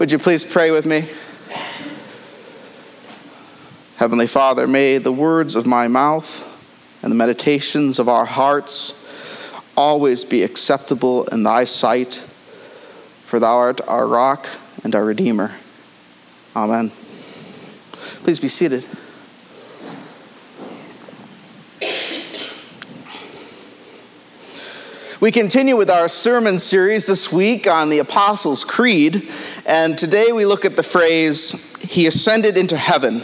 [0.00, 1.06] Would you please pray with me?
[3.98, 6.42] Heavenly Father, may the words of my mouth
[7.02, 8.96] and the meditations of our hearts
[9.76, 12.14] always be acceptable in thy sight,
[13.26, 14.48] for thou art our rock
[14.84, 15.52] and our Redeemer.
[16.56, 16.92] Amen.
[18.22, 18.86] Please be seated.
[25.20, 29.28] We continue with our sermon series this week on the Apostles' Creed,
[29.70, 33.22] and today we look at the phrase, He ascended into heaven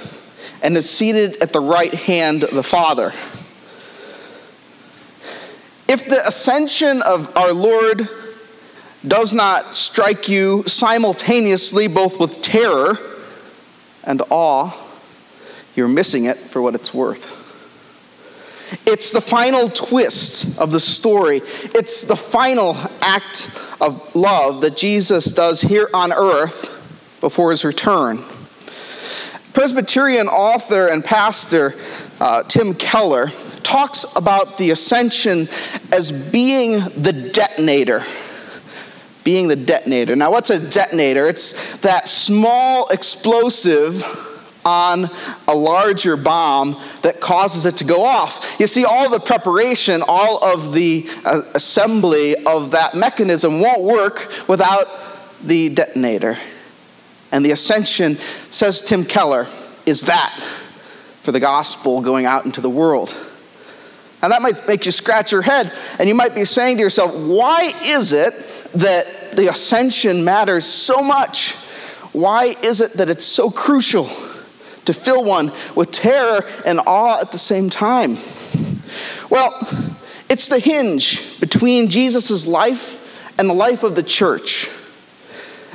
[0.63, 3.13] and is seated at the right hand of the Father.
[5.89, 8.09] If the ascension of our Lord
[9.07, 12.97] does not strike you simultaneously, both with terror
[14.05, 14.73] and awe,
[15.75, 17.33] you're missing it for what it's worth.
[18.87, 21.43] It's the final twist of the story.
[21.75, 26.73] It's the final act of love that Jesus does here on earth
[27.21, 28.23] before his return.
[29.53, 31.75] Presbyterian author and pastor
[32.21, 35.49] uh, Tim Keller talks about the ascension
[35.93, 38.05] as being the detonator.
[39.25, 40.15] Being the detonator.
[40.15, 41.27] Now, what's a detonator?
[41.27, 44.05] It's that small explosive
[44.67, 45.09] on
[45.47, 48.57] a larger bomb that causes it to go off.
[48.59, 54.31] You see, all the preparation, all of the uh, assembly of that mechanism won't work
[54.49, 54.89] without
[55.43, 56.37] the detonator.
[57.31, 58.19] And the ascension,
[58.51, 59.47] says Tim Keller,
[59.87, 60.37] is that
[61.23, 63.17] for the gospel going out into the world.
[64.23, 67.15] And that might make you scratch your head, and you might be saying to yourself,
[67.15, 68.35] why is it
[68.75, 69.07] that
[69.37, 71.55] the ascension matters so much?
[72.13, 74.09] Why is it that it's so crucial?
[74.87, 78.19] To fill one with terror and awe at the same time?
[79.31, 79.53] Well,
[80.29, 83.03] it's the hinge between Jesus' life
[83.39, 84.69] and the life of the church.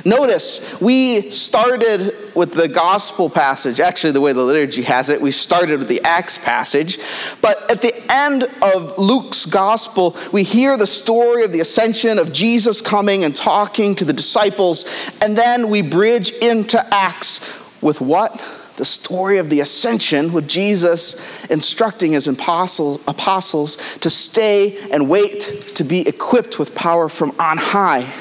[0.04, 3.78] Notice, we started with the gospel passage.
[3.78, 6.98] Actually, the way the liturgy has it, we started with the Acts passage.
[7.40, 12.32] But at the end of Luke's gospel, we hear the story of the ascension of
[12.32, 14.86] Jesus coming and talking to the disciples.
[15.20, 18.40] And then we bridge into Acts with what?
[18.82, 25.84] The story of the ascension with Jesus instructing his apostles to stay and wait to
[25.84, 28.12] be equipped with power from on high.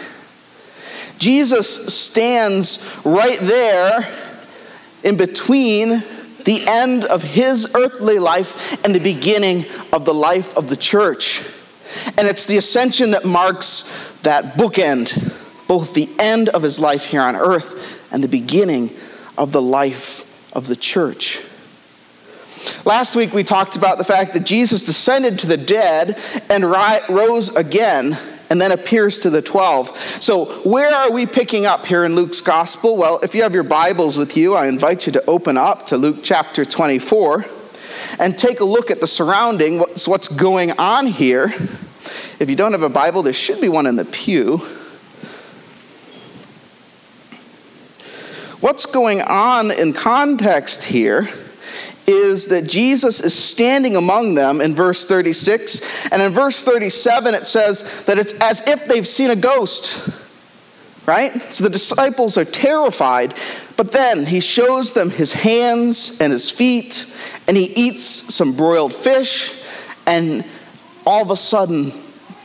[1.17, 4.07] Jesus stands right there
[5.03, 6.03] in between
[6.45, 11.41] the end of his earthly life and the beginning of the life of the church.
[12.19, 17.23] And it's the ascension that marks that bookend, both the end of his life here
[17.23, 18.91] on earth and the beginning
[19.39, 21.41] of the life of the church.
[22.85, 26.19] Last week we talked about the fact that Jesus descended to the dead
[26.49, 28.17] and rose again
[28.51, 29.97] and then appears to the 12.
[30.21, 32.97] So, where are we picking up here in Luke's gospel?
[32.97, 35.97] Well, if you have your Bibles with you, I invite you to open up to
[35.97, 37.45] Luke chapter 24
[38.19, 41.53] and take a look at the surrounding, what's, what's going on here.
[42.39, 44.61] If you don't have a Bible, there should be one in the pew.
[48.61, 51.27] What's going on in context here
[52.05, 56.11] is that Jesus is standing among them in verse 36.
[56.11, 60.09] And in verse 37, it says that it's as if they've seen a ghost,
[61.07, 61.33] right?
[61.51, 63.33] So the disciples are terrified.
[63.77, 67.11] But then he shows them his hands and his feet,
[67.47, 69.65] and he eats some broiled fish,
[70.05, 70.45] and
[71.03, 71.93] all of a sudden,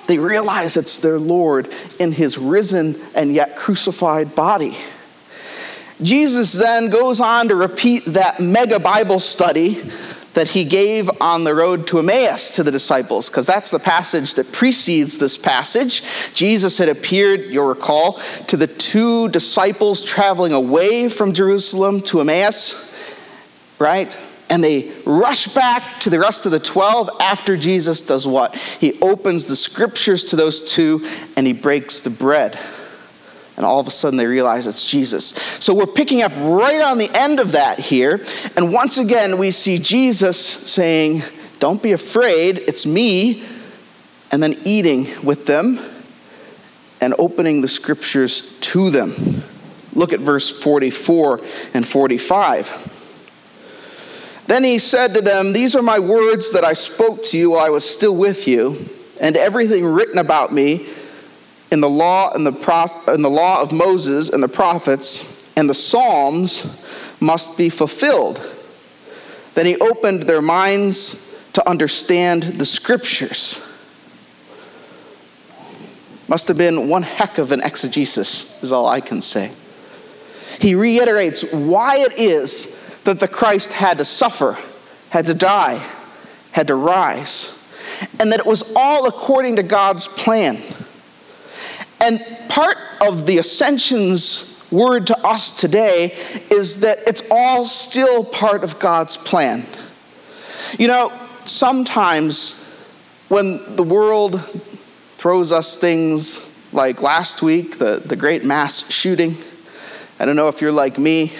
[0.06, 1.68] they realize it's their Lord
[2.00, 4.78] in his risen and yet crucified body.
[6.02, 9.82] Jesus then goes on to repeat that mega Bible study
[10.34, 14.34] that he gave on the road to Emmaus to the disciples, because that's the passage
[14.34, 16.02] that precedes this passage.
[16.34, 22.94] Jesus had appeared, you'll recall, to the two disciples traveling away from Jerusalem to Emmaus,
[23.78, 24.18] right?
[24.50, 28.54] And they rush back to the rest of the 12 after Jesus does what?
[28.54, 32.58] He opens the scriptures to those two and he breaks the bread
[33.56, 35.28] and all of a sudden they realize it's Jesus.
[35.60, 38.24] So we're picking up right on the end of that here.
[38.56, 41.22] And once again, we see Jesus saying,
[41.58, 43.44] Don't be afraid, it's me.
[44.30, 45.78] And then eating with them
[47.00, 49.42] and opening the scriptures to them.
[49.94, 51.40] Look at verse 44
[51.72, 52.92] and 45.
[54.46, 57.64] Then he said to them, These are my words that I spoke to you while
[57.64, 58.88] I was still with you,
[59.20, 60.86] and everything written about me
[61.70, 65.68] in the law and the, prof- in the law of Moses and the prophets and
[65.68, 66.84] the Psalms
[67.20, 68.40] must be fulfilled.
[69.54, 73.62] Then he opened their minds to understand the scriptures.
[76.28, 79.50] Must have been one heck of an exegesis, is all I can say.
[80.60, 84.58] He reiterates why it is that the Christ had to suffer,
[85.10, 85.84] had to die,
[86.52, 87.52] had to rise,
[88.20, 90.60] and that it was all according to God's plan.
[92.00, 96.14] And part of the ascension's word to us today
[96.50, 99.64] is that it's all still part of God's plan.
[100.78, 101.12] You know,
[101.44, 102.62] sometimes
[103.28, 104.40] when the world
[105.16, 109.36] throws us things like last week, the, the great mass shooting,
[110.18, 111.32] I don't know if you're like me,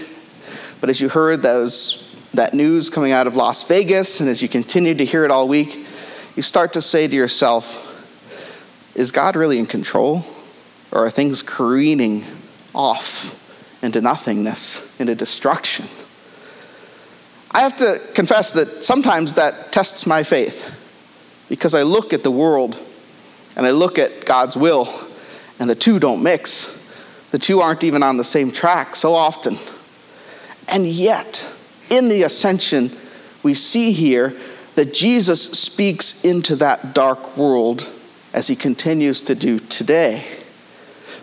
[0.81, 2.03] but as you heard those,
[2.35, 5.49] that news coming out of Las Vegas, and as you continue to hear it all
[5.49, 5.87] week,
[6.37, 7.83] you start to say to yourself,
[8.95, 10.25] is God really in control?
[10.97, 12.25] Or are things careening
[12.75, 15.85] off into nothingness, into destruction?
[17.51, 20.75] I have to confess that sometimes that tests my faith
[21.51, 22.81] because I look at the world
[23.57, 24.89] and I look at God's will,
[25.61, 26.91] and the two don't mix.
[27.31, 29.59] The two aren't even on the same track so often.
[30.67, 31.47] And yet,
[31.91, 32.91] in the ascension,
[33.43, 34.33] we see here
[34.77, 37.87] that Jesus speaks into that dark world
[38.33, 40.25] as he continues to do today.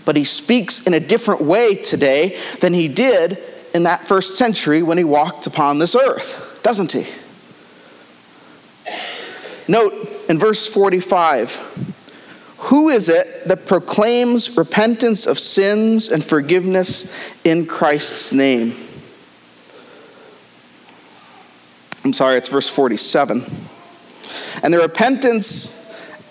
[0.05, 3.37] But he speaks in a different way today than he did
[3.73, 7.05] in that first century when he walked upon this earth, doesn't he?
[9.67, 9.93] Note
[10.29, 11.91] in verse 45
[12.63, 17.13] who is it that proclaims repentance of sins and forgiveness
[17.43, 18.73] in Christ's name?
[22.05, 23.43] I'm sorry, it's verse 47.
[24.63, 25.82] And the repentance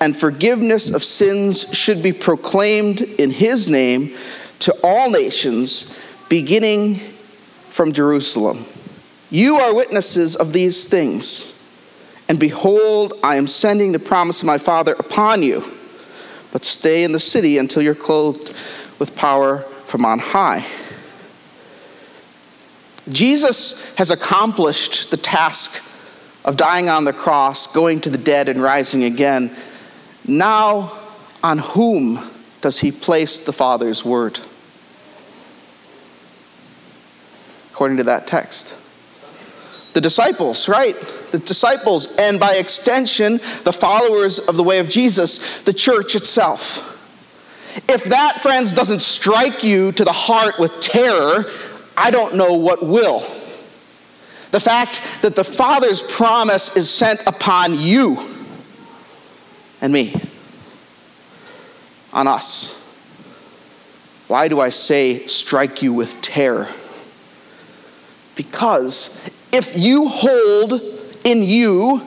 [0.03, 4.15] and forgiveness of sins should be proclaimed in his name
[4.59, 6.97] to all nations, beginning
[7.71, 8.67] from Jerusalem.
[9.31, 11.59] You are witnesses of these things.
[12.29, 15.65] And behold, I am sending the promise of my Father upon you
[16.53, 18.55] but stay in the city until you're clothed
[18.99, 20.65] with power from on high.
[23.09, 25.83] Jesus has accomplished the task
[26.45, 29.51] of dying on the cross, going to the dead, and rising again.
[30.27, 30.99] Now,
[31.43, 32.31] on whom
[32.61, 34.39] does he place the Father's word?
[37.73, 38.79] According to that text.
[39.95, 40.97] The disciples, right?
[41.33, 46.89] The disciples, and by extension, the followers of the way of Jesus, the church itself.
[47.89, 51.45] If that, friends, doesn't strike you to the heart with terror,
[51.97, 53.21] I don't know what will.
[54.51, 58.32] The fact that the Father's promise is sent upon you
[59.83, 60.15] and me,
[62.13, 62.79] on us.
[64.29, 66.69] Why do I say strike you with terror?
[68.37, 70.81] Because if you hold
[71.25, 72.01] in you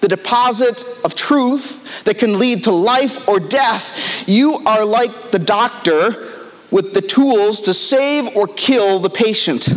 [0.00, 5.38] the deposit of truth that can lead to life or death, you are like the
[5.38, 6.30] doctor
[6.70, 9.68] with the tools to save or kill the patient.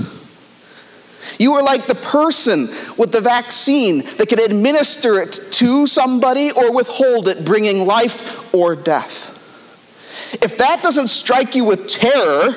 [1.40, 6.72] You are like the person with the vaccine that can administer it to somebody or
[6.72, 9.34] withhold it, bringing life or death.
[10.42, 12.56] If that doesn't strike you with terror,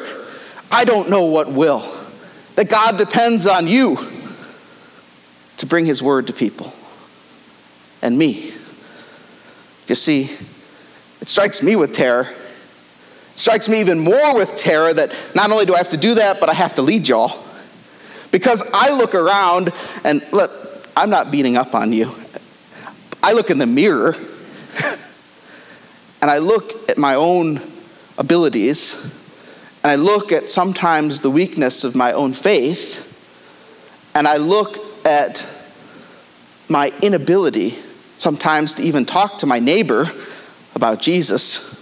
[0.70, 1.84] I don't know what will.
[2.56, 3.98] That God depends on you
[5.58, 6.72] to bring his word to people
[8.02, 8.52] and me.
[9.86, 10.30] You see,
[11.20, 12.22] it strikes me with terror.
[12.22, 16.14] It strikes me even more with terror that not only do I have to do
[16.14, 17.44] that, but I have to lead y'all.
[18.30, 19.72] Because I look around
[20.04, 20.50] and look,
[20.96, 22.12] I'm not beating up on you.
[23.22, 24.14] I look in the mirror
[26.22, 27.60] and I look at my own
[28.18, 29.16] abilities
[29.82, 33.06] and I look at sometimes the weakness of my own faith
[34.14, 35.46] and I look at
[36.68, 37.78] my inability
[38.16, 40.10] sometimes to even talk to my neighbor
[40.74, 41.76] about Jesus,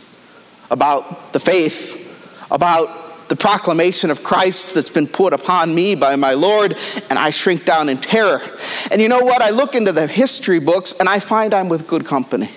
[0.70, 2.04] about the faith,
[2.50, 6.76] about the proclamation of Christ that's been put upon me by my Lord,
[7.10, 8.40] and I shrink down in terror.
[8.90, 9.42] And you know what?
[9.42, 12.50] I look into the history books and I find I'm with good company.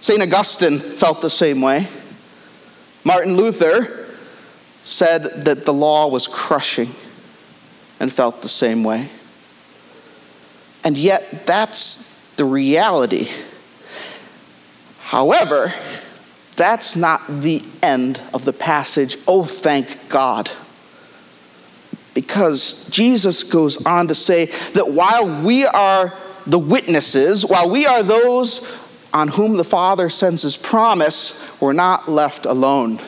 [0.00, 0.22] St.
[0.22, 1.88] Augustine felt the same way.
[3.04, 4.06] Martin Luther
[4.82, 6.90] said that the law was crushing
[7.98, 9.08] and felt the same way.
[10.84, 13.28] And yet, that's the reality.
[15.00, 15.74] However,
[16.60, 19.16] that's not the end of the passage.
[19.26, 20.50] Oh, thank God.
[22.12, 26.12] Because Jesus goes on to say that while we are
[26.46, 28.78] the witnesses, while we are those
[29.14, 33.00] on whom the Father sends his promise, we're not left alone.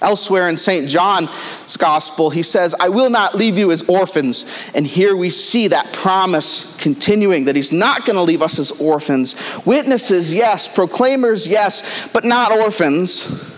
[0.00, 0.88] Elsewhere in St.
[0.88, 4.44] John's Gospel, he says, I will not leave you as orphans.
[4.74, 8.70] And here we see that promise continuing that he's not going to leave us as
[8.80, 9.34] orphans.
[9.66, 10.68] Witnesses, yes.
[10.68, 12.08] Proclaimers, yes.
[12.12, 13.56] But not orphans.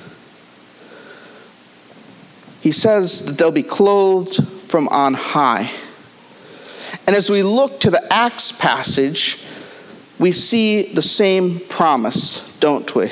[2.61, 5.71] he says that they'll be clothed from on high.
[7.07, 9.45] And as we look to the Acts passage,
[10.19, 13.11] we see the same promise, don't we?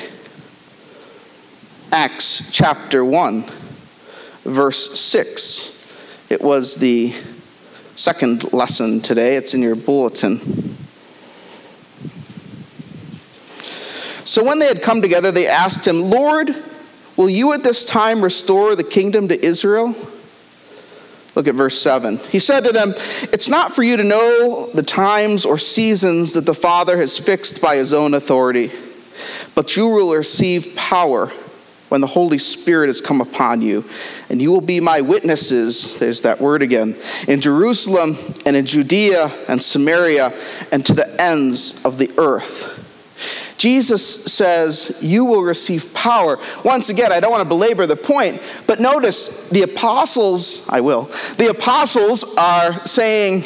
[1.91, 3.45] Acts chapter 1,
[4.43, 6.27] verse 6.
[6.29, 7.15] It was the
[7.95, 10.37] second lesson today, it's in your bulletin.
[14.23, 16.55] So when they had come together, they asked him, Lord,
[17.17, 19.95] will you at this time restore the kingdom to Israel?
[21.33, 22.17] Look at verse 7.
[22.29, 22.93] He said to them,
[23.33, 27.63] It's not for you to know the times or seasons that the Father has fixed
[27.63, 28.71] by his own authority,
[29.55, 31.31] but you will receive power
[31.89, 33.83] when the Holy Spirit has come upon you,
[34.29, 36.95] and you will be my witnesses, there's that word again,
[37.27, 40.31] in Jerusalem and in Judea and Samaria
[40.71, 42.75] and to the ends of the earth.
[43.57, 46.37] Jesus says, You will receive power.
[46.63, 51.11] Once again, I don't want to belabor the point, but notice the apostles, I will,
[51.37, 53.43] the apostles are saying,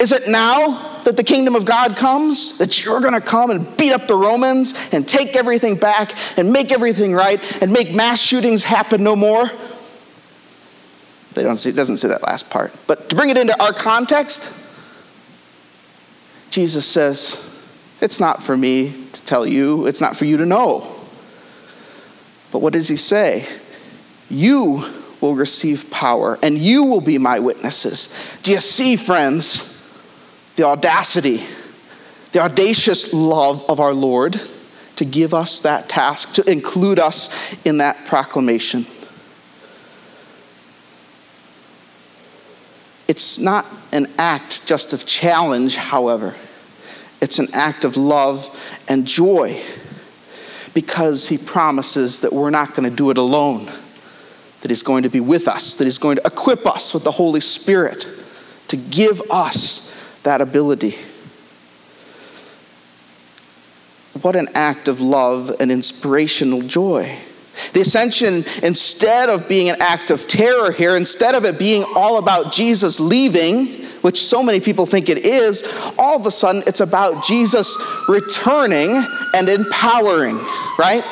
[0.00, 3.76] Is it now that the kingdom of God comes, that you're going to come and
[3.76, 8.20] beat up the Romans and take everything back and make everything right and make mass
[8.20, 9.50] shootings happen no more.
[11.34, 12.72] They don't see, it doesn't say that last part.
[12.86, 14.58] But to bring it into our context,
[16.50, 17.48] Jesus says,
[18.00, 20.80] It's not for me to tell you, it's not for you to know.
[22.52, 23.46] But what does he say?
[24.28, 24.84] You
[25.22, 28.14] will receive power and you will be my witnesses.
[28.42, 29.71] Do you see, friends?
[30.56, 31.42] The audacity,
[32.32, 34.40] the audacious love of our Lord
[34.96, 38.86] to give us that task, to include us in that proclamation.
[43.08, 46.34] It's not an act just of challenge, however.
[47.20, 48.48] It's an act of love
[48.88, 49.62] and joy
[50.74, 53.70] because he promises that we're not going to do it alone,
[54.62, 57.10] that he's going to be with us, that he's going to equip us with the
[57.10, 58.06] Holy Spirit
[58.68, 59.91] to give us
[60.22, 60.96] that ability.
[64.20, 67.18] What an act of love and inspirational joy.
[67.72, 72.18] The ascension, instead of being an act of terror here, instead of it being all
[72.18, 73.66] about Jesus leaving,
[74.02, 75.62] which so many people think it is,
[75.98, 77.76] all of a sudden it's about Jesus
[78.08, 80.36] returning and empowering,
[80.78, 81.04] right?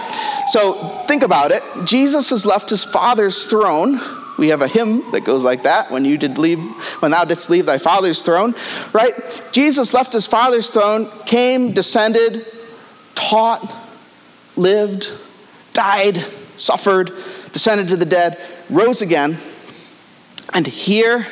[0.48, 0.74] So
[1.06, 1.62] think about it.
[1.84, 4.00] Jesus has left his Father's throne
[4.40, 6.58] we have a hymn that goes like that when you did leave
[7.00, 8.54] when thou didst leave thy father's throne
[8.92, 12.44] right jesus left his father's throne came descended
[13.14, 13.72] taught
[14.56, 15.12] lived
[15.74, 16.16] died
[16.56, 17.12] suffered
[17.52, 18.38] descended to the dead
[18.70, 19.36] rose again
[20.54, 21.26] and here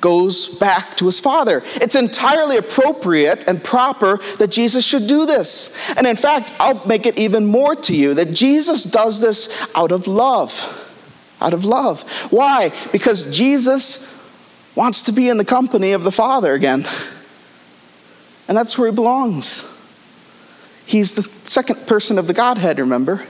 [0.00, 1.62] goes back to his father.
[1.76, 5.76] It's entirely appropriate and proper that Jesus should do this.
[5.96, 9.90] And in fact, I'll make it even more to you that Jesus does this out
[9.90, 10.85] of love
[11.40, 12.02] out of love.
[12.30, 12.72] Why?
[12.92, 14.12] Because Jesus
[14.74, 16.86] wants to be in the company of the Father again.
[18.48, 19.66] And that's where he belongs.
[20.86, 23.24] He's the second person of the Godhead, remember?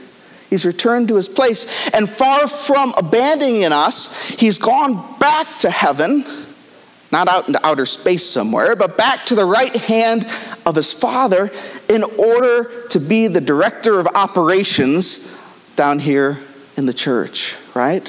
[0.49, 1.89] He's returned to his place.
[1.89, 6.23] And far from abandoning us, he's gone back to heaven,
[7.11, 10.29] not out into outer space somewhere, but back to the right hand
[10.65, 11.49] of his Father
[11.89, 15.33] in order to be the director of operations
[15.75, 16.37] down here
[16.77, 18.07] in the church, right?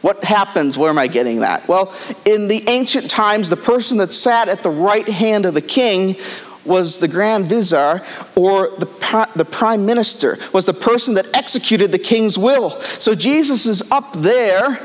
[0.00, 0.76] What happens?
[0.76, 1.66] Where am I getting that?
[1.68, 1.94] Well,
[2.24, 6.16] in the ancient times, the person that sat at the right hand of the king
[6.64, 8.02] was the grand vizier
[8.34, 12.70] or the, the prime minister, was the person that executed the king's will.
[12.70, 14.80] So Jesus is up there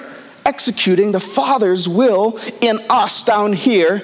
[0.45, 4.01] executing the Father's will in us down here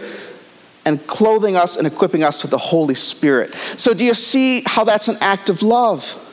[0.86, 3.53] and clothing us and equipping us with the Holy Spirit.
[3.75, 6.24] So, do you see how that's an act of love?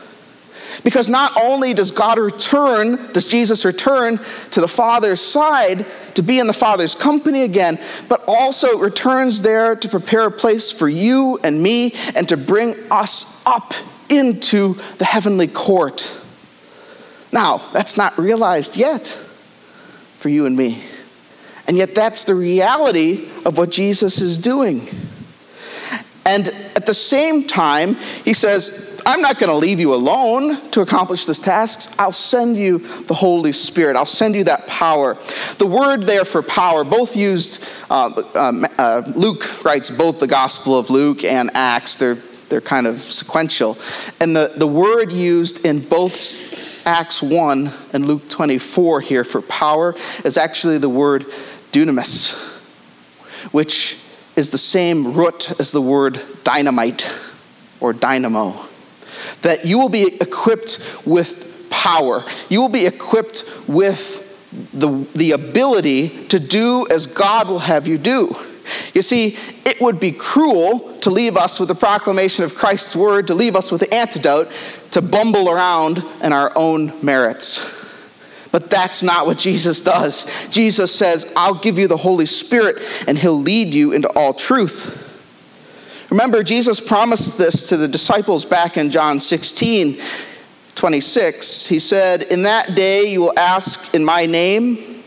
[0.83, 4.19] Because not only does God return, does Jesus return
[4.51, 7.79] to the Father's side to be in the Father's company again,
[8.09, 12.75] but also returns there to prepare a place for you and me and to bring
[12.91, 13.75] us up
[14.09, 16.21] into the heavenly court.
[17.33, 19.07] Now, that's not realized yet
[20.19, 20.85] for you and me.
[21.67, 24.89] And yet, that's the reality of what Jesus is doing.
[26.27, 30.81] And at the same time, he says, I'm not going to leave you alone to
[30.81, 31.95] accomplish this task.
[31.99, 33.97] I'll send you the Holy Spirit.
[33.97, 35.19] I'll send you that power.
[35.59, 40.79] The word there for power, both used, uh, uh, uh, Luke writes both the Gospel
[40.79, 41.97] of Luke and Acts.
[41.97, 42.15] They're,
[42.49, 43.77] they're kind of sequential.
[44.21, 49.95] And the, the word used in both Acts 1 and Luke 24 here for power
[50.25, 51.27] is actually the word
[51.73, 52.63] dunamis,
[53.53, 53.99] which
[54.37, 57.11] is the same root as the word dynamite
[57.81, 58.55] or dynamo.
[59.43, 64.21] That you will be equipped with power, you will be equipped with
[64.73, 68.35] the, the ability to do as God will have you do.
[68.95, 69.37] You see,
[69.67, 73.57] it would be cruel to leave us with the proclamation of Christ's word, to leave
[73.57, 74.51] us with the antidote,
[74.93, 77.84] to bumble around in our own merits.
[78.55, 80.27] But that's not what Jesus does.
[80.49, 86.07] Jesus says, I'll give you the Holy Spirit, and He'll lead you into all truth.
[86.09, 90.01] Remember, Jesus promised this to the disciples back in John 16
[90.77, 91.67] 26.
[91.67, 95.03] He said, In that day you will ask in my name,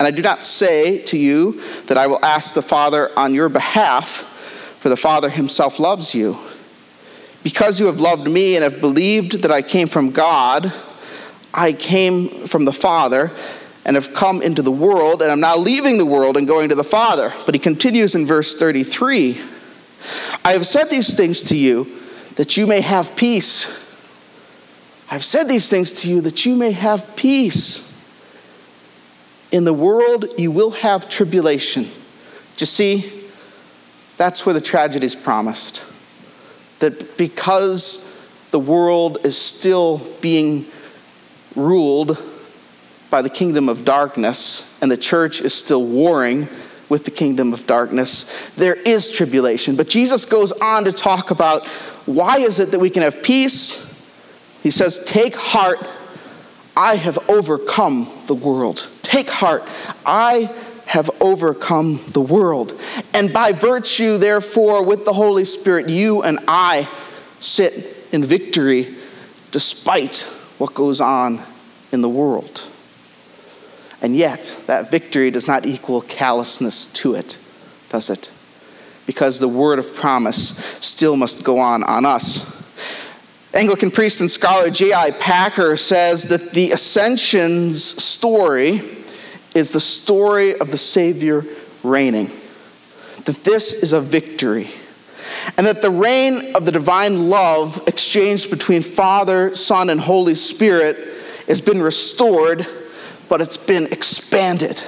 [0.00, 3.48] and I do not say to you that I will ask the Father on your
[3.48, 4.06] behalf,
[4.80, 6.36] for the Father himself loves you.
[7.44, 10.72] Because you have loved me and have believed that I came from God,
[11.54, 13.30] I came from the Father
[13.84, 16.74] and have come into the world, and I'm now leaving the world and going to
[16.74, 17.32] the Father.
[17.46, 19.40] But he continues in verse 33
[20.44, 21.86] I have said these things to you
[22.36, 23.80] that you may have peace.
[25.10, 27.90] I've said these things to you that you may have peace.
[29.50, 31.84] In the world, you will have tribulation.
[31.84, 31.90] Do
[32.58, 33.28] you see?
[34.16, 35.86] That's where the tragedy is promised.
[36.80, 38.10] That because
[38.50, 40.66] the world is still being
[41.56, 42.18] ruled
[43.10, 46.48] by the kingdom of darkness, and the church is still warring
[46.88, 49.76] with the kingdom of darkness, there is tribulation.
[49.76, 51.66] But Jesus goes on to talk about
[52.06, 53.90] why is it that we can have peace?
[54.62, 55.78] He says, Take heart,
[56.76, 58.86] I have overcome the world.
[59.02, 59.62] Take heart,
[60.04, 60.52] I
[60.86, 62.78] have overcome the world.
[63.14, 66.88] And by virtue, therefore, with the Holy Spirit, you and I
[67.40, 68.94] sit in victory
[69.50, 71.40] despite what goes on
[71.92, 72.66] in the world.
[74.02, 77.38] And yet, that victory does not equal callousness to it,
[77.88, 78.30] does it?
[79.06, 82.64] Because the word of promise still must go on on us.
[83.54, 85.12] Anglican priest and scholar J.I.
[85.12, 88.82] Packer says that the ascension's story
[89.54, 91.44] is the story of the Savior
[91.82, 92.30] reigning.
[93.24, 94.70] That this is a victory.
[95.56, 100.96] And that the reign of the divine love exchanged between Father, Son, and Holy Spirit
[101.46, 102.66] has been restored,
[103.28, 104.82] but it's been expanded.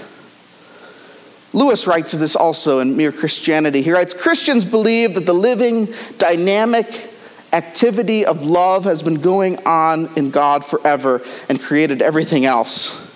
[1.52, 3.80] Lewis writes of this also in Mere Christianity.
[3.80, 7.10] He writes Christians believe that the living, dynamic
[7.52, 13.06] activity of love has been going on in God forever and created everything else.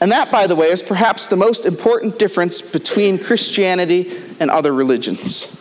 [0.00, 4.72] And that, by the way, is perhaps the most important difference between Christianity and other
[4.72, 5.57] religions.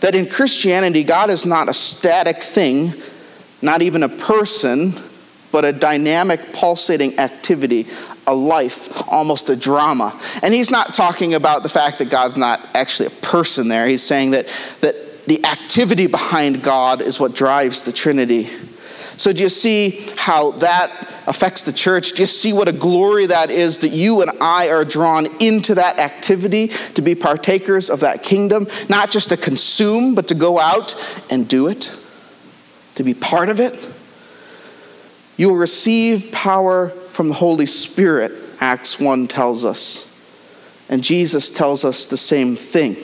[0.00, 2.94] That in Christianity, God is not a static thing,
[3.62, 4.94] not even a person,
[5.52, 7.86] but a dynamic, pulsating activity,
[8.26, 10.18] a life, almost a drama.
[10.42, 13.86] And he's not talking about the fact that God's not actually a person there.
[13.86, 14.46] He's saying that,
[14.80, 14.94] that
[15.26, 18.48] the activity behind God is what drives the Trinity.
[19.16, 20.90] So, do you see how that
[21.30, 22.14] affects the church?
[22.14, 25.98] just see what a glory that is that you and I are drawn into that
[25.98, 28.66] activity to be partakers of that kingdom?
[28.88, 30.94] Not just to consume, but to go out
[31.30, 31.96] and do it,
[32.96, 33.78] to be part of it.
[35.36, 40.06] You will receive power from the Holy Spirit, Acts 1 tells us.
[40.90, 42.96] And Jesus tells us the same thing.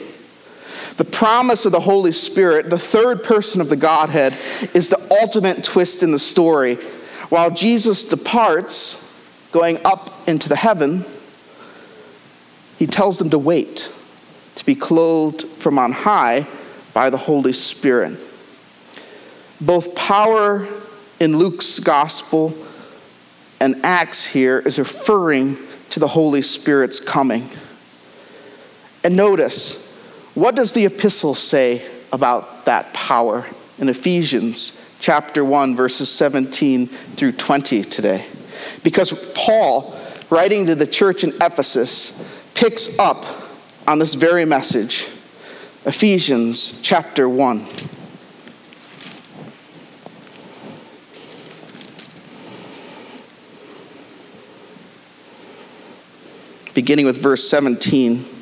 [0.97, 4.35] The promise of the Holy Spirit, the third person of the Godhead,
[4.73, 6.77] is the ultimate twist in the story.
[7.29, 9.03] While Jesus departs,
[9.51, 11.03] going up into the heaven,
[12.79, 13.91] he tells them to wait,
[14.55, 16.47] to be clothed from on high
[16.93, 18.17] by the Holy Spirit.
[19.59, 20.67] Both power
[21.19, 22.53] in Luke's gospel
[23.59, 25.57] and Acts here is referring
[25.89, 27.49] to the Holy Spirit's coming.
[29.03, 29.97] And notice,
[30.35, 31.81] what does the epistle say
[32.13, 33.45] about that power
[33.79, 38.25] in Ephesians chapter 1 verses 17 through 20 today?
[38.83, 43.25] Because Paul, writing to the church in Ephesus, picks up
[43.87, 45.07] on this very message.
[45.85, 47.65] Ephesians chapter 1.
[56.73, 58.36] Beginning with verse 17.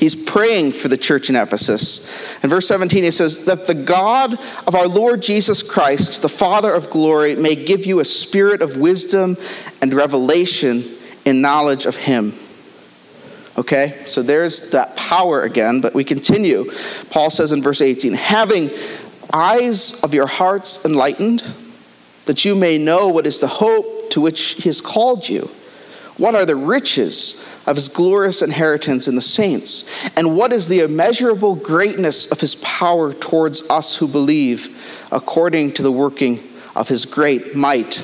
[0.00, 2.42] He's praying for the church in Ephesus.
[2.42, 4.32] In verse 17, he says, That the God
[4.66, 8.78] of our Lord Jesus Christ, the Father of glory, may give you a spirit of
[8.78, 9.36] wisdom
[9.82, 10.84] and revelation
[11.26, 12.32] in knowledge of him.
[13.58, 16.72] Okay, so there's that power again, but we continue.
[17.10, 18.70] Paul says in verse 18, Having
[19.34, 21.42] eyes of your hearts enlightened,
[22.24, 25.50] that you may know what is the hope to which he has called you
[26.20, 29.88] what are the riches of his glorious inheritance in the saints?
[30.16, 35.82] And what is the immeasurable greatness of his power towards us who believe, according to
[35.82, 36.40] the working
[36.74, 37.96] of his great might?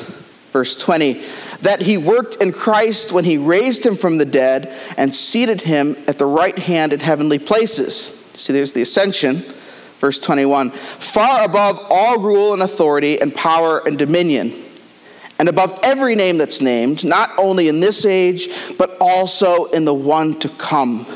[0.52, 1.24] Verse 20
[1.62, 5.96] that he worked in Christ when he raised him from the dead and seated him
[6.06, 8.30] at the right hand in heavenly places.
[8.34, 9.42] See, there's the ascension.
[9.98, 14.52] Verse 21 far above all rule and authority and power and dominion,
[15.38, 19.94] and above every name that's named, not only in this age, but also in the
[19.94, 21.06] one to come.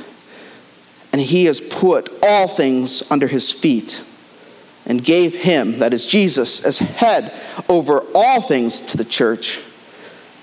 [1.12, 4.04] And he has put all things under his feet
[4.87, 7.33] and gave him, that is Jesus, as head
[7.68, 9.59] over all things to the church,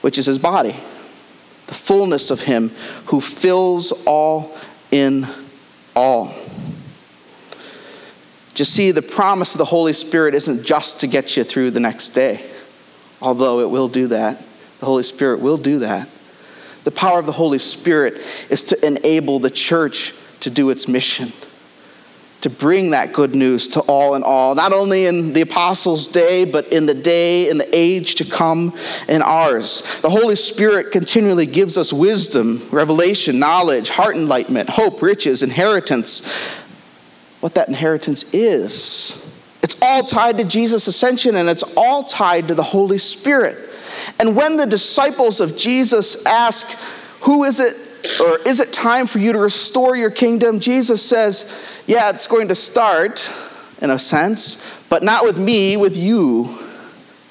[0.02, 0.76] which is his body,
[1.68, 2.70] the fullness of him
[3.06, 4.58] who fills all
[4.92, 5.28] in
[5.96, 6.34] all.
[8.54, 11.80] Just see, the promise of the Holy Spirit isn't just to get you through the
[11.80, 12.44] next day,
[13.22, 14.42] although it will do that.
[14.80, 16.08] The Holy Spirit will do that.
[16.84, 21.32] The power of the Holy Spirit is to enable the church to do its mission
[22.42, 26.46] to bring that good news to all and all, not only in the apostles' day,
[26.46, 28.78] but in the day, in the age to come
[29.10, 30.00] in ours.
[30.02, 36.26] The Holy Spirit continually gives us wisdom, revelation, knowledge, heart enlightenment, hope, riches, inheritance.
[37.40, 39.24] What that inheritance is.
[39.90, 43.58] All tied to Jesus' ascension and it's all tied to the Holy Spirit.
[44.20, 46.70] And when the disciples of Jesus ask,
[47.22, 47.76] Who is it
[48.20, 50.60] or is it time for you to restore your kingdom?
[50.60, 53.32] Jesus says, Yeah, it's going to start
[53.82, 56.58] in a sense, but not with me, with you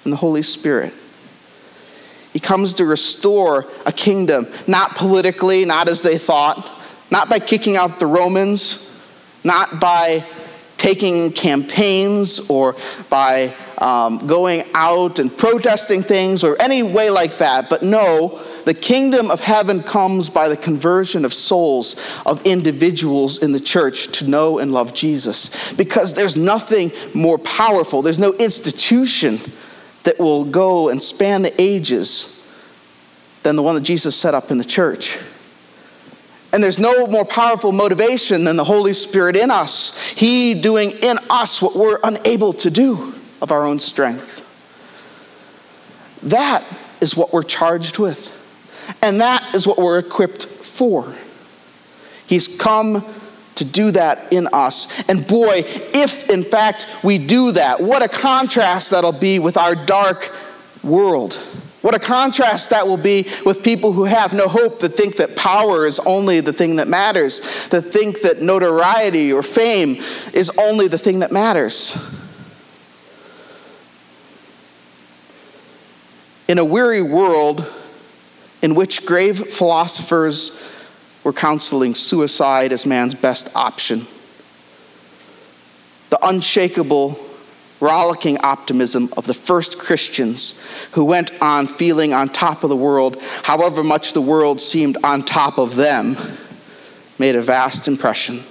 [0.04, 0.94] and the Holy Spirit.
[2.32, 6.70] He comes to restore a kingdom, not politically, not as they thought,
[7.10, 9.00] not by kicking out the Romans,
[9.42, 10.24] not by
[10.76, 12.76] taking campaigns or
[13.08, 18.74] by um, going out and protesting things or any way like that, but no, the
[18.74, 24.28] kingdom of heaven comes by the conversion of souls, of individuals in the church to
[24.28, 25.72] know and love Jesus.
[25.74, 29.38] Because there's nothing more powerful, there's no institution
[30.02, 32.32] that will go and span the ages
[33.42, 35.18] than the one that Jesus set up in the church.
[36.52, 39.98] And there's no more powerful motivation than the Holy Spirit in us.
[40.10, 44.42] He doing in us what we're unable to do of our own strength.
[46.22, 46.64] That
[47.00, 48.32] is what we're charged with.
[49.02, 51.14] And that is what we're equipped for.
[52.26, 53.04] He's come
[53.56, 55.08] to do that in us.
[55.08, 59.74] And boy, if in fact we do that, what a contrast that'll be with our
[59.74, 60.30] dark
[60.82, 61.38] world.
[61.86, 65.36] What a contrast that will be with people who have no hope, that think that
[65.36, 70.02] power is only the thing that matters, that think that notoriety or fame
[70.34, 71.96] is only the thing that matters.
[76.48, 77.72] In a weary world,
[78.62, 80.68] in which grave philosophers
[81.22, 84.08] were counseling suicide as man's best option.
[86.10, 87.12] The unshakable,
[87.80, 90.62] rollicking optimism of the first Christians
[90.92, 95.22] who went on feeling on top of the world, however much the world seemed on
[95.22, 96.16] top of them,
[97.18, 98.42] made a vast impression.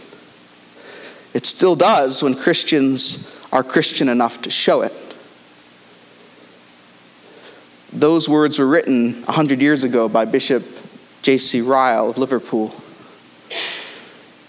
[1.34, 4.94] It still does when Christians are Christian enough to show it
[7.96, 10.64] those words were written 100 years ago by Bishop
[11.22, 11.62] J.C.
[11.62, 12.74] Ryle of Liverpool.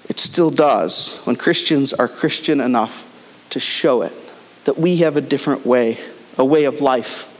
[0.08, 3.04] It still does when Christians are Christian enough
[3.50, 4.12] to show it,
[4.66, 5.96] that we have a different way,
[6.37, 7.33] a way of life.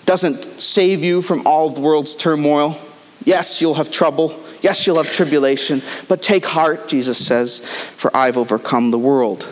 [0.00, 2.76] It doesn't save you from all the world's turmoil.
[3.24, 4.44] Yes, you'll have trouble.
[4.60, 5.82] Yes, you'll have tribulation.
[6.08, 7.60] But take heart, Jesus says,
[7.96, 9.48] for I've overcome the world.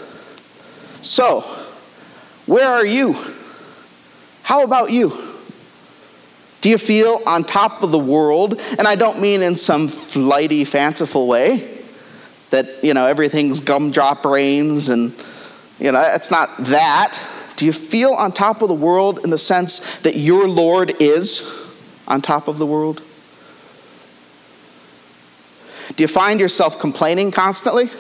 [1.01, 1.43] So,
[2.47, 3.17] where are you?
[4.43, 5.17] How about you?
[6.61, 8.61] Do you feel on top of the world?
[8.79, 11.79] And I don't mean in some flighty, fanciful way
[12.51, 15.15] that, you know, everything's gumdrop rains and,
[15.79, 17.19] you know, it's not that.
[17.57, 21.63] Do you feel on top of the world in the sense that your Lord is
[22.07, 23.03] on top of the world?
[25.95, 27.91] Do you find yourself complaining constantly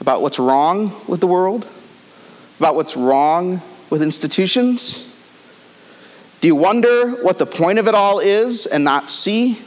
[0.00, 1.66] about what's wrong with the world?
[2.58, 5.14] About what's wrong with institutions?
[6.40, 9.58] Do you wonder what the point of it all is and not see?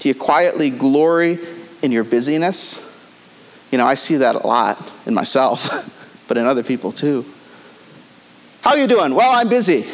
[0.00, 1.38] Do you quietly glory
[1.82, 2.87] in your busyness?
[3.70, 7.24] You know, I see that a lot in myself, but in other people too.
[8.62, 9.14] How are you doing?
[9.14, 9.86] Well, I'm busy.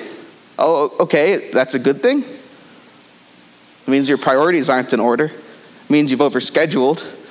[0.58, 2.22] Oh, okay, that's a good thing.
[2.22, 5.26] It means your priorities aren't in order.
[5.26, 7.22] It means you've overscheduled.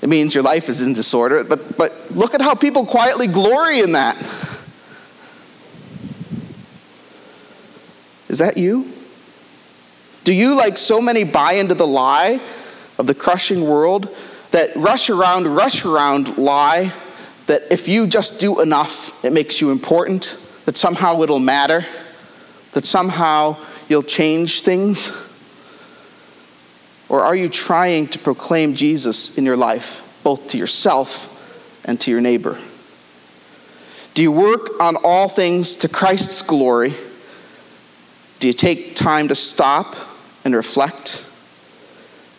[0.00, 1.44] It means your life is in disorder.
[1.44, 4.16] But, but look at how people quietly glory in that.
[8.28, 8.90] Is that you?
[10.24, 12.40] Do you, like so many, buy into the lie
[12.98, 14.14] of the crushing world?
[14.50, 16.92] That rush around, rush around lie
[17.46, 21.84] that if you just do enough, it makes you important, that somehow it'll matter,
[22.72, 23.56] that somehow
[23.88, 25.10] you'll change things?
[27.08, 31.34] Or are you trying to proclaim Jesus in your life, both to yourself
[31.86, 32.58] and to your neighbor?
[34.12, 36.94] Do you work on all things to Christ's glory?
[38.40, 39.96] Do you take time to stop
[40.44, 41.24] and reflect?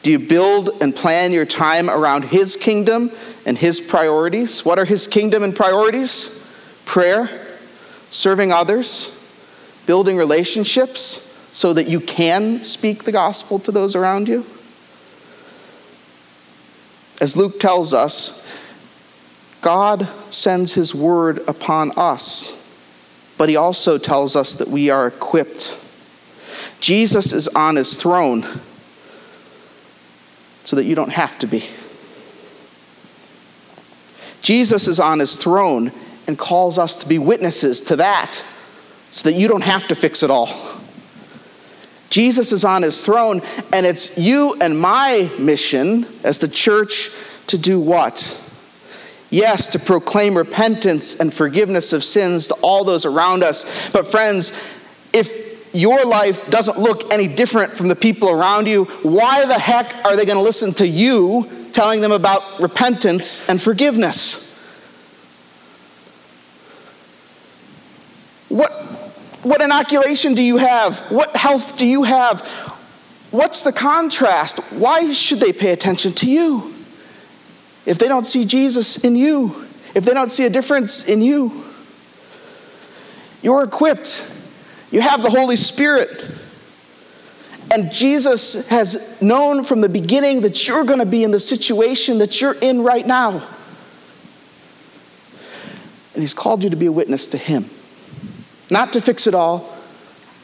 [0.01, 3.11] Do you build and plan your time around His kingdom
[3.45, 4.63] and His priorities?
[4.63, 6.35] What are His kingdom and priorities?
[6.85, 7.29] Prayer,
[8.09, 9.15] serving others,
[9.85, 14.45] building relationships so that you can speak the gospel to those around you?
[17.19, 18.47] As Luke tells us,
[19.61, 22.55] God sends His word upon us,
[23.37, 25.77] but He also tells us that we are equipped.
[26.79, 28.45] Jesus is on His throne
[30.63, 31.65] so that you don't have to be.
[34.41, 35.91] Jesus is on His throne
[36.27, 38.43] and calls us to be witnesses to that
[39.11, 40.49] so that you don't have to fix it all.
[42.09, 43.41] Jesus is on his throne,
[43.71, 47.11] and it's you and my mission as the church
[47.47, 48.45] to do what?
[49.29, 53.91] Yes, to proclaim repentance and forgiveness of sins to all those around us.
[53.91, 54.51] But, friends,
[55.13, 55.38] if
[55.73, 60.15] your life doesn't look any different from the people around you, why the heck are
[60.15, 64.47] they going to listen to you telling them about repentance and forgiveness?
[68.49, 68.71] What,
[69.43, 70.99] what inoculation do you have?
[71.11, 72.41] What health do you have?
[73.31, 74.59] What's the contrast?
[74.73, 76.73] Why should they pay attention to you?
[77.85, 81.63] If they don't see Jesus in you, if they don't see a difference in you,
[83.41, 84.35] you're equipped.
[84.91, 86.25] You have the Holy Spirit.
[87.71, 92.17] And Jesus has known from the beginning that you're going to be in the situation
[92.17, 93.47] that you're in right now.
[96.13, 97.65] And He's called you to be a witness to Him.
[98.71, 99.77] Not to fix it all,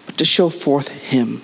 [0.06, 1.42] but to show forth Him.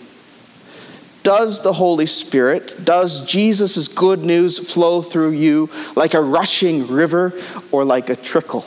[1.23, 7.33] Does the Holy Spirit, does Jesus' good news flow through you like a rushing river
[7.71, 8.65] or like a trickle?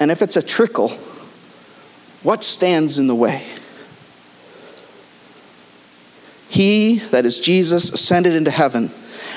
[0.00, 0.96] And if it's a trickle,
[2.22, 3.44] what stands in the way?
[6.48, 8.90] He, that is Jesus, ascended into heaven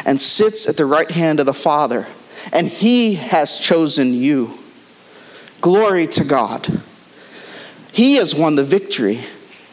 [0.05, 2.07] and sits at the right hand of the Father,
[2.51, 4.57] and he has chosen you
[5.65, 6.67] Glory to God.
[7.91, 9.21] He has won the victory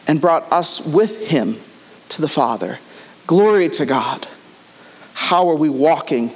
[0.07, 1.57] and brought us with him
[2.09, 2.79] to the Father.
[3.27, 4.27] Glory to God.
[5.13, 6.31] How are we walking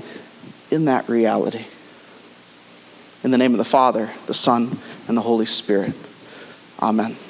[0.69, 1.65] in that reality?
[3.23, 5.95] In the name of the Father, the Son, and the Holy Spirit.
[6.79, 7.26] Amen.